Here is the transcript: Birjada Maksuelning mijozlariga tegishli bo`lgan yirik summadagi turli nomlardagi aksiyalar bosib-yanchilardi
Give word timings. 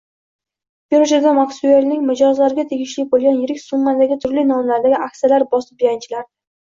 Birjada 0.93 1.33
Maksuelning 1.39 2.07
mijozlariga 2.07 2.65
tegishli 2.71 3.05
bo`lgan 3.11 3.37
yirik 3.43 3.61
summadagi 3.65 4.19
turli 4.25 4.47
nomlardagi 4.53 5.01
aksiyalar 5.09 5.47
bosib-yanchilardi 5.53 6.33